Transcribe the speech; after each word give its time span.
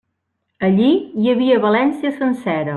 Allí 0.67 0.87
hi 1.25 1.31
havia 1.35 1.61
València 1.69 2.17
sencera. 2.19 2.69